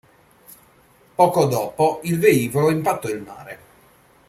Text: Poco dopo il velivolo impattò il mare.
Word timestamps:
Poco 1.13 1.45
dopo 1.45 1.99
il 2.05 2.17
velivolo 2.17 2.71
impattò 2.71 3.07
il 3.09 3.21
mare. 3.21 3.59